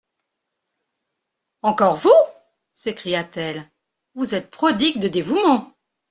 [1.61, 2.09] Encore vous!
[2.73, 3.69] s'écria-t-elle;
[4.15, 5.75] vous êtes prodigue de dévouement.